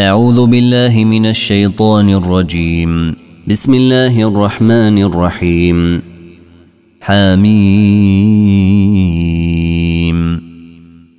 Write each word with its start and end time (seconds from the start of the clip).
أعوذ 0.00 0.46
بالله 0.46 1.04
من 1.04 1.26
الشيطان 1.26 2.10
الرجيم. 2.10 3.16
بسم 3.48 3.74
الله 3.74 4.28
الرحمن 4.28 4.98
الرحيم. 4.98 6.02
حميم. 7.00 7.56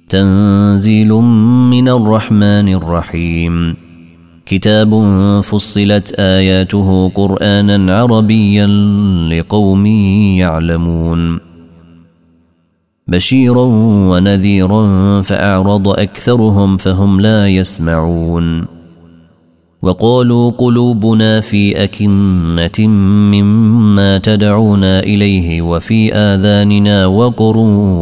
تنزيل 0.09 1.13
من 1.69 1.89
الرحمن 1.89 2.67
الرحيم. 2.73 3.75
كتاب 4.45 5.11
فصلت 5.41 6.15
آياته 6.19 7.11
قرآنا 7.15 7.97
عربيا 7.97 8.67
لقوم 9.29 9.85
يعلمون. 9.85 11.46
بشيرا 13.07 13.65
ونذيرا 14.11 15.21
فأعرض 15.21 15.87
أكثرهم 15.87 16.77
فهم 16.77 17.21
لا 17.21 17.47
يسمعون. 17.47 18.65
وقالوا 19.81 20.51
قلوبنا 20.51 21.41
في 21.41 21.83
أكنة 21.83 22.87
مما 22.87 24.17
تدعونا 24.17 24.99
إليه 24.99 25.61
وفي 25.61 26.13
آذاننا 26.13 27.05
وقر 27.05 27.57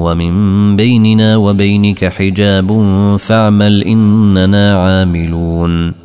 ومن 0.06 0.76
بيننا 0.76 1.36
وبينك 1.36 2.06
حجاب 2.06 2.68
فاعمل 3.20 3.84
إننا 3.84 4.78
عاملون. 4.78 6.05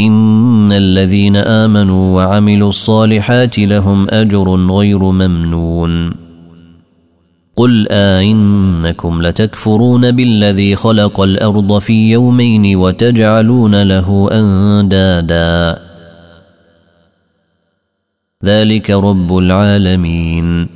إن 0.00 0.72
الذين 0.72 1.36
آمنوا 1.36 2.16
وعملوا 2.16 2.68
الصالحات 2.68 3.58
لهم 3.58 4.10
أجر 4.10 4.56
غير 4.70 4.98
ممنون. 4.98 6.14
قل 7.56 7.88
آئنكم 7.90 9.22
لتكفرون 9.22 10.10
بالذي 10.10 10.76
خلق 10.76 11.20
الأرض 11.20 11.78
في 11.78 12.10
يومين 12.10 12.76
وتجعلون 12.76 13.82
له 13.82 14.28
أندادا. 14.32 15.82
ذلك 18.44 18.90
رب 18.90 19.38
العالمين. 19.38 20.75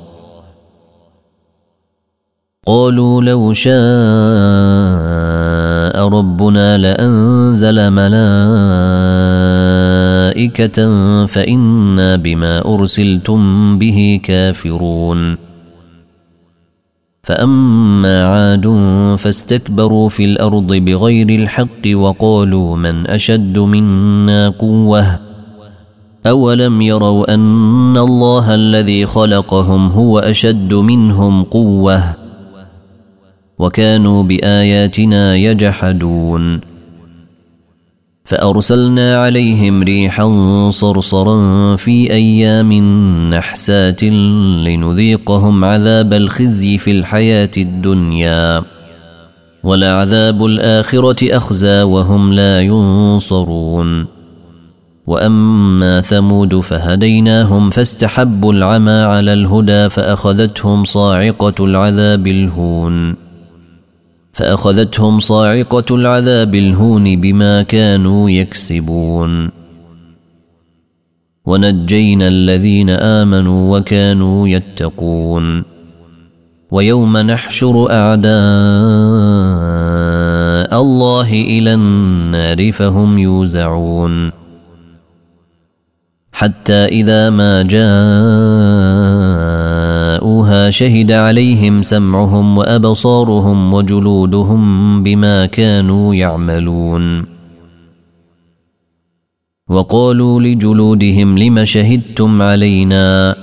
قالوا 2.67 3.21
لو 3.21 3.53
شاء 3.53 3.73
ربنا 6.07 6.77
لأنزل 6.77 7.89
ملائكة 7.89 8.15
فإنا 11.25 12.15
بما 12.15 12.65
أرسلتم 12.65 13.79
به 13.79 14.19
كافرون. 14.23 15.37
فأما 17.23 18.25
عاد 18.25 18.67
فاستكبروا 19.19 20.09
في 20.09 20.25
الأرض 20.25 20.73
بغير 20.73 21.29
الحق 21.29 21.87
وقالوا 21.93 22.77
من 22.77 23.07
أشد 23.07 23.57
منا 23.57 24.49
قوة؟ 24.49 25.19
أولم 26.27 26.81
يروا 26.81 27.33
أن 27.33 27.97
الله 27.97 28.55
الذي 28.55 29.05
خلقهم 29.05 29.87
هو 29.87 30.19
أشد 30.19 30.73
منهم 30.73 31.43
قوة؟ 31.43 32.20
وكانوا 33.61 34.23
بآياتنا 34.23 35.35
يجحدون. 35.35 36.61
فأرسلنا 38.25 39.23
عليهم 39.23 39.83
ريحا 39.83 40.69
صرصرا 40.69 41.75
في 41.75 42.11
أيام 42.13 42.73
نحسات 43.29 44.03
لنذيقهم 44.03 45.65
عذاب 45.65 46.13
الخزي 46.13 46.77
في 46.77 46.91
الحياة 46.91 47.51
الدنيا. 47.57 48.63
ولعذاب 49.63 50.45
الآخرة 50.45 51.37
أخزى 51.37 51.81
وهم 51.81 52.33
لا 52.33 52.61
ينصرون. 52.61 54.05
وأما 55.07 56.01
ثمود 56.01 56.59
فهديناهم 56.59 57.69
فاستحبوا 57.69 58.53
العمى 58.53 58.91
على 58.91 59.33
الهدى 59.33 59.89
فأخذتهم 59.89 60.83
صاعقة 60.83 61.65
العذاب 61.65 62.27
الهون. 62.27 63.30
فأخذتهم 64.33 65.19
صاعقة 65.19 65.95
العذاب 65.95 66.55
الهون 66.55 67.21
بما 67.21 67.61
كانوا 67.61 68.29
يكسبون. 68.29 69.49
ونجينا 71.45 72.27
الذين 72.27 72.89
آمنوا 72.89 73.77
وكانوا 73.77 74.47
يتقون. 74.47 75.63
ويوم 76.71 77.17
نحشر 77.17 77.91
أعداء 77.91 78.31
الله 80.81 81.31
إلى 81.31 81.73
النار 81.73 82.71
فهم 82.71 83.17
يوزعون. 83.17 84.31
حتى 86.33 86.73
إذا 86.73 87.29
ما 87.29 87.61
شهد 90.69 91.11
عليهم 91.11 91.81
سمعهم 91.81 92.57
وأبصارهم 92.57 93.73
وجلودهم 93.73 95.03
بما 95.03 95.45
كانوا 95.45 96.15
يعملون. 96.15 97.25
وقالوا 99.69 100.41
لجلودهم 100.41 101.37
لم 101.37 101.65
شهدتم 101.65 102.41
علينا؟ 102.41 103.35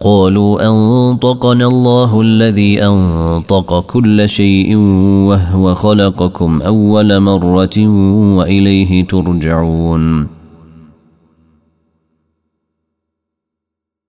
قالوا 0.00 0.66
أنطقنا 0.66 1.66
الله 1.66 2.20
الذي 2.20 2.82
أنطق 2.84 3.80
كل 3.80 4.28
شيء 4.28 4.76
وهو 5.28 5.74
خلقكم 5.74 6.62
أول 6.62 7.20
مرة 7.20 7.86
وإليه 8.36 9.06
ترجعون. 9.06 10.39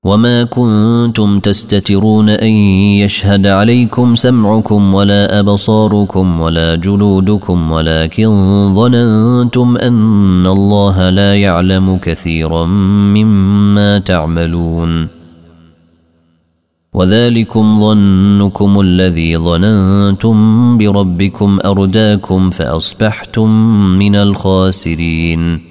وما 0.06 0.44
كنتم 0.44 1.39
تستترون 1.39 2.30
ان 2.30 2.51
يشهد 3.03 3.48
عليكم 3.48 4.15
سمعكم 4.15 4.94
ولا 4.94 5.39
ابصاركم 5.39 6.42
ولا 6.42 6.75
جلودكم 6.75 7.71
ولكن 7.71 8.30
ظننتم 8.75 9.77
ان 9.77 10.48
الله 10.48 11.09
لا 11.09 11.36
يعلم 11.36 11.98
كثيرا 11.98 12.65
مما 13.15 14.00
تعملون 14.00 15.07
وذلكم 16.94 17.80
ظنكم 17.80 18.80
الذي 18.80 19.38
ظننتم 19.38 20.77
بربكم 20.77 21.59
ارداكم 21.65 22.50
فاصبحتم 22.50 23.50
من 24.00 24.15
الخاسرين 24.15 25.70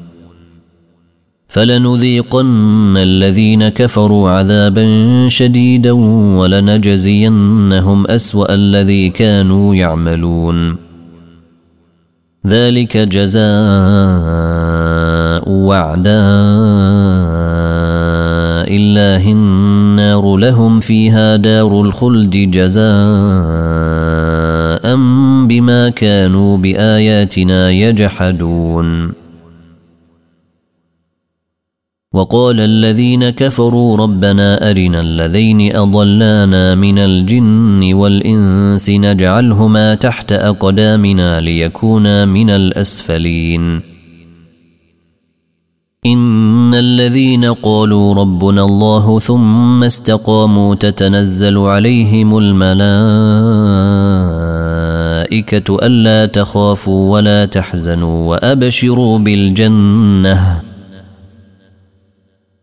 فلنذيقن 1.51 2.97
الذين 2.97 3.69
كفروا 3.69 4.29
عذابا 4.29 4.85
شديدا 5.27 5.91
ولنجزينهم 6.39 8.07
أسوأ 8.07 8.53
الذي 8.53 9.09
كانوا 9.09 9.75
يعملون. 9.75 10.77
ذلك 12.47 12.97
جزاء 12.97 13.41
وعداء 15.51 16.11
الله 18.75 19.31
النار 19.31 20.37
لهم 20.37 20.79
فيها 20.79 21.35
دار 21.35 21.81
الخلد 21.81 22.31
جزاء 22.31 22.85
بما 25.47 25.89
كانوا 25.89 26.57
بآياتنا 26.57 27.69
يجحدون. 27.71 29.20
وقال 32.13 32.59
الذين 32.59 33.29
كفروا 33.29 33.97
ربنا 33.97 34.69
أرنا 34.69 34.99
الذين 35.01 35.75
أضلانا 35.75 36.75
من 36.75 36.99
الجن 36.99 37.93
والإنس 37.93 38.89
نجعلهما 38.89 39.95
تحت 39.95 40.31
أقدامنا 40.31 41.41
ليكونا 41.41 42.25
من 42.25 42.49
الأسفلين. 42.49 43.81
إن 46.05 46.73
الذين 46.73 47.45
قالوا 47.45 48.13
ربنا 48.15 48.65
الله 48.65 49.19
ثم 49.19 49.83
استقاموا 49.83 50.75
تتنزل 50.75 51.57
عليهم 51.57 52.37
الملائكة 52.37 52.67
ألا 55.85 56.25
تخافوا 56.25 57.11
ولا 57.11 57.45
تحزنوا 57.45 58.29
وأبشروا 58.29 59.19
بالجنة. 59.19 60.70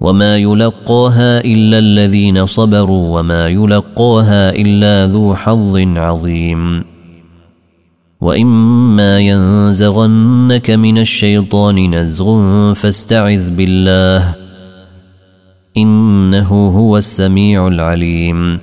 وما 0.00 0.36
يلقاها 0.36 1.44
الا 1.44 1.78
الذين 1.78 2.46
صبروا 2.46 3.18
وما 3.18 3.48
يلقاها 3.48 4.50
الا 4.50 5.12
ذو 5.12 5.34
حظ 5.34 5.76
عظيم 5.96 6.84
واما 8.20 9.20
ينزغنك 9.20 10.70
من 10.70 10.98
الشيطان 10.98 11.94
نزغ 11.94 12.72
فاستعذ 12.72 13.50
بالله 13.50 14.34
انه 15.76 16.68
هو 16.68 16.98
السميع 16.98 17.68
العليم 17.68 18.58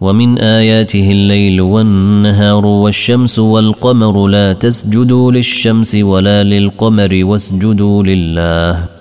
ومن 0.00 0.38
اياته 0.38 1.12
الليل 1.12 1.60
والنهار 1.60 2.66
والشمس 2.66 3.38
والقمر 3.38 4.26
لا 4.26 4.52
تسجدوا 4.52 5.32
للشمس 5.32 5.94
ولا 5.94 6.44
للقمر 6.44 7.20
واسجدوا 7.24 8.02
لله 8.02 8.93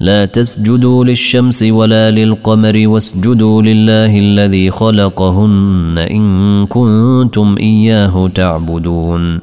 لا 0.00 0.24
تسجدوا 0.24 1.04
للشمس 1.04 1.62
ولا 1.62 2.10
للقمر 2.10 2.88
واسجدوا 2.88 3.62
لله 3.62 4.18
الذي 4.18 4.70
خلقهن 4.70 5.98
إن 6.10 6.66
كنتم 6.66 7.56
إياه 7.60 8.28
تعبدون. 8.34 9.40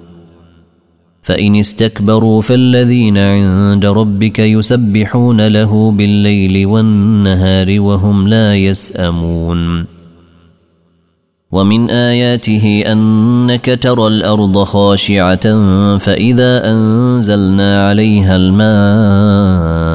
فإن 1.21 1.55
استكبروا 1.55 2.41
فالذين 2.41 3.17
عند 3.17 3.85
ربك 3.85 4.39
يسبحون 4.39 5.47
له 5.47 5.91
بالليل 5.91 6.65
والنهار 6.65 7.81
وهم 7.81 8.27
لا 8.27 8.55
يسأمون. 8.55 9.85
ومن 11.51 11.89
آياته 11.89 12.83
أنك 12.91 13.79
ترى 13.81 14.07
الأرض 14.07 14.63
خاشعة 14.63 15.45
فإذا 15.97 16.71
أنزلنا 16.71 17.87
عليها 17.87 18.35
الماء 18.35 19.94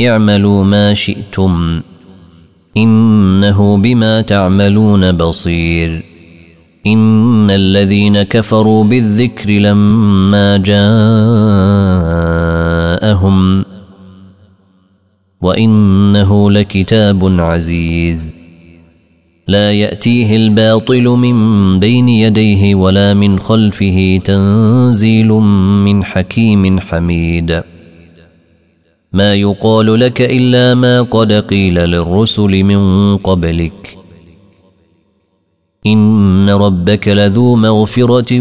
اعملوا 0.00 0.64
ما 0.64 0.94
شئتم. 0.94 1.80
إنه 2.76 3.76
بما 3.76 4.20
تعملون 4.20 5.12
بصير. 5.12 6.02
إن 6.86 7.50
الذين 7.50 8.22
كفروا 8.22 8.84
بالذكر 8.84 9.50
لما 9.50 10.56
جاءهم 10.56 10.84
وإنه 15.40 16.50
لكتاب 16.50 17.40
عزيز. 17.40 18.34
لا 19.48 19.72
يأتيه 19.72 20.36
الباطل 20.36 21.04
من 21.04 21.80
بين 21.80 22.08
يديه 22.08 22.74
ولا 22.74 23.14
من 23.14 23.38
خلفه 23.38 24.20
تنزيل 24.24 25.28
من 25.84 26.04
حكيم 26.04 26.80
حميد. 26.80 27.62
ما 29.16 29.34
يقال 29.34 30.00
لك 30.00 30.22
إلا 30.22 30.74
ما 30.74 31.02
قد 31.02 31.32
قيل 31.32 31.74
للرسل 31.74 32.62
من 32.64 33.16
قبلك. 33.16 33.98
إن 35.86 36.50
ربك 36.50 37.08
لذو 37.08 37.56
مغفرة 37.56 38.40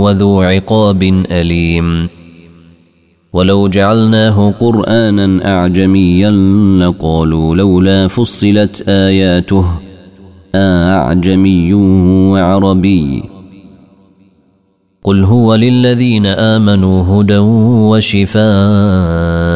وذو 0.00 0.42
عقاب 0.42 1.02
أليم. 1.30 2.08
ولو 3.32 3.68
جعلناه 3.68 4.54
قرآنا 4.60 5.54
أعجميا 5.58 6.30
لقالوا 6.80 7.56
لولا 7.56 8.08
فصلت 8.08 8.84
آياته. 8.88 9.66
أعجمي 10.54 11.74
وعربي. 12.32 13.22
قل 15.04 15.24
هو 15.24 15.54
للذين 15.54 16.26
آمنوا 16.26 17.22
هدى 17.22 17.38
وشفاء. 17.88 19.55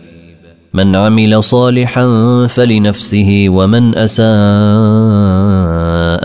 من 0.73 0.95
عمل 0.95 1.43
صالحا 1.43 2.07
فلنفسه 2.47 3.45
ومن 3.49 3.95
أساء 3.95 4.23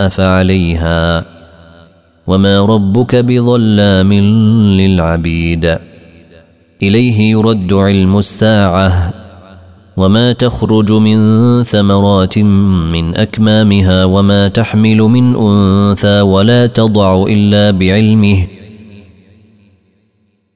فعليها. 0.09 1.25
وما 2.27 2.65
ربك 2.65 3.15
بظلام 3.15 4.13
للعبيد. 4.73 5.77
إليه 6.83 7.31
يرد 7.31 7.73
علم 7.73 8.17
الساعة. 8.17 9.13
وما 9.97 10.33
تخرج 10.33 10.91
من 10.91 11.19
ثمرات 11.63 12.37
من 12.37 13.15
أكمامها. 13.15 14.05
وما 14.05 14.47
تحمل 14.47 14.97
من 14.97 15.35
أنثى. 15.35 16.21
ولا 16.21 16.67
تضع 16.67 17.25
إلا 17.29 17.71
بعلمه. 17.71 18.56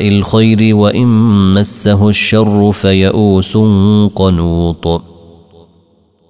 الخير 0.00 0.76
وإن 0.76 1.08
مسه 1.54 2.08
الشر 2.08 2.72
فيئوس 2.72 3.56
قنوط. 4.14 5.02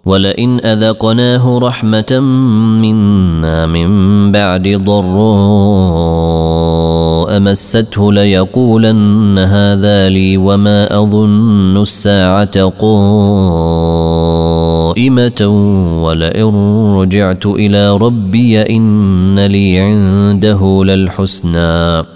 ولئن 0.06 0.61
أذقناه 0.64 1.58
رحمة 1.58 2.20
منا 2.80 3.66
من 3.66 4.32
بعد 4.32 4.68
ضراء 4.68 6.06
مسته 7.40 8.12
ليقولن 8.12 9.38
هذا 9.38 10.08
لي 10.08 10.37
وما 10.37 10.99
أظن 10.99 11.76
الساعة 11.76 12.64
قائمة 12.68 13.26
ولئن 16.02 16.54
رجعت 16.96 17.46
إلى 17.46 17.96
ربي 17.96 18.62
إن 18.62 19.46
لي 19.46 19.78
عنده 19.78 20.85
للحسنى. 20.85 22.15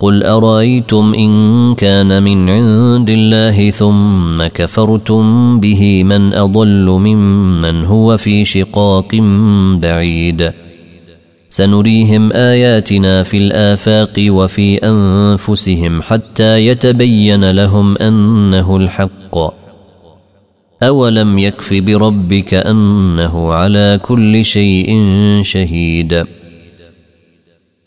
قل 0.00 0.22
ارايتم 0.22 1.14
ان 1.14 1.74
كان 1.74 2.22
من 2.22 2.50
عند 2.50 3.10
الله 3.10 3.70
ثم 3.70 4.46
كفرتم 4.46 5.60
به 5.60 6.04
من 6.04 6.34
اضل 6.34 6.86
ممن 6.86 7.84
هو 7.84 8.16
في 8.16 8.44
شقاق 8.44 9.14
بعيد 9.82 10.52
سنريهم 11.48 12.32
اياتنا 12.32 13.22
في 13.22 13.36
الافاق 13.36 14.14
وفي 14.18 14.76
انفسهم 14.76 16.02
حتى 16.02 16.66
يتبين 16.66 17.50
لهم 17.50 17.96
انه 17.96 18.76
الحق 18.76 19.38
اولم 20.82 21.38
يكف 21.38 21.74
بربك 21.74 22.54
انه 22.54 23.52
على 23.52 24.00
كل 24.02 24.44
شيء 24.44 24.98
شهيد 25.42 26.24